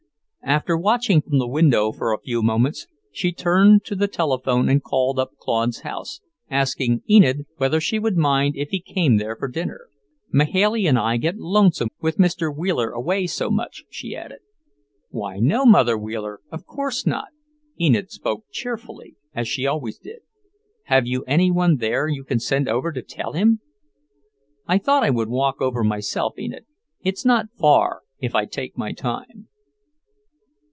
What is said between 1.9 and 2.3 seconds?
for a